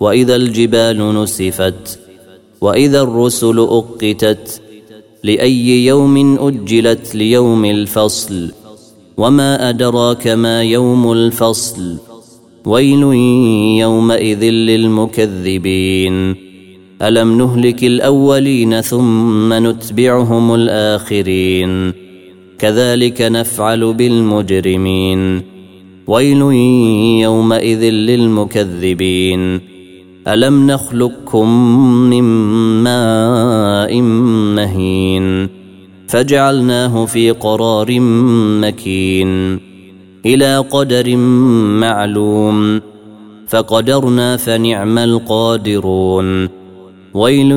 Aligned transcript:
وإذا 0.00 0.36
الجبال 0.36 1.22
نسفت 1.22 1.98
وإذا 2.60 3.02
الرسل 3.02 3.58
أقتت 3.58 4.60
لأي 5.24 5.86
يوم 5.86 6.38
أجلت 6.40 7.14
ليوم 7.14 7.64
الفصل 7.64 8.52
وما 9.16 9.68
أدراك 9.68 10.28
ما 10.28 10.62
يوم 10.62 11.12
الفصل 11.12 11.96
ويل 12.66 13.02
يومئذ 13.80 14.44
للمكذبين 14.44 16.34
ألم 17.02 17.38
نهلك 17.38 17.84
الأولين 17.84 18.80
ثم 18.80 19.52
نتبعهم 19.52 20.54
الآخرين 20.54 21.92
كذلك 22.58 23.22
نفعل 23.22 23.94
بالمجرمين 23.94 25.42
ويل 26.06 26.40
يومئذ 27.22 27.82
للمكذبين 27.84 29.73
ألم 30.28 30.66
نخلقكم 30.70 31.48
من 32.10 32.24
ماء 32.82 34.00
مهين 34.56 35.48
فجعلناه 36.08 37.04
في 37.06 37.30
قرار 37.30 38.00
مكين 38.60 39.60
إلى 40.26 40.58
قدر 40.58 41.16
معلوم 41.80 42.80
فقدرنا 43.48 44.36
فنعم 44.36 44.98
القادرون 44.98 46.48
ويل 47.14 47.50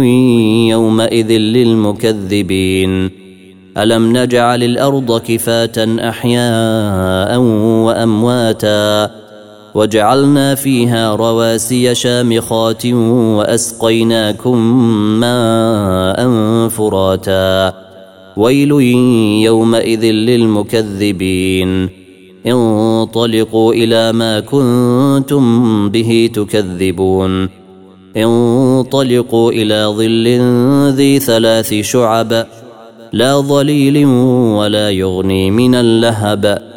يومئذ 0.69 1.31
للمكذبين 1.31 3.09
ألم 3.77 4.17
نجعل 4.17 4.63
الأرض 4.63 5.21
كفاة 5.21 6.09
أحياء 6.09 7.39
وأمواتا 7.85 9.11
وجعلنا 9.77 10.55
فيها 10.55 11.15
رواسي 11.15 11.95
شامخات 11.95 12.85
وأسقيناكم 12.85 14.57
ماء 15.19 16.29
فراتا. 16.67 17.73
ويل 18.37 18.71
يومئذ 19.41 20.05
للمكذبين. 20.05 21.89
انطلقوا 22.47 23.73
إلى 23.73 24.11
ما 24.11 24.39
كنتم 24.39 25.89
به 25.89 26.29
تكذبون. 26.33 27.49
انطلقوا 28.17 29.51
إلى 29.51 29.85
ظل 29.85 30.27
ذي 30.95 31.19
ثلاث 31.19 31.73
شعب. 31.73 32.45
لا 33.13 33.39
ظليل 33.41 34.05
ولا 34.55 34.89
يغني 34.89 35.51
من 35.51 35.75
اللهب. 35.75 36.76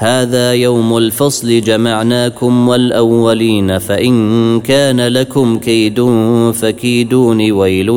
هذا 0.00 0.52
يوم 0.52 0.96
الفصل 0.96 1.60
جمعناكم 1.60 2.68
والأولين 2.68 3.78
فإن 3.78 4.60
كان 4.60 5.00
لكم 5.00 5.58
كيد 5.58 6.00
فكيدون 6.52 7.52
ويل 7.52 7.88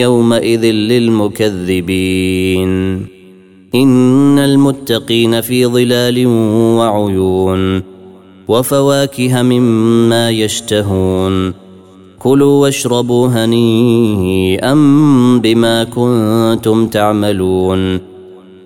يومئذ 0.00 0.64
للمكذبين. 0.64 1.88
إن 3.74 4.38
المتقين 4.38 5.40
في 5.40 5.66
ظلال 5.66 6.26
وعيون 6.76 7.82
وفواكه 8.48 9.42
مما 9.42 10.30
يشتهون. 10.30 11.54
كلوا 12.18 12.62
واشربوا 12.62 13.28
هنيئا 13.28 14.74
بما 15.42 15.84
كنتم 15.84 16.86
تعملون. 16.86 18.17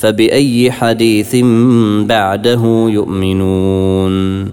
فبأي 0.00 0.70
حديث 0.70 1.36
بعده 2.06 2.62
يؤمنون 2.88 4.44